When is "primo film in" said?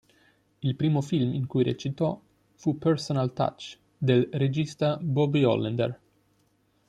0.75-1.45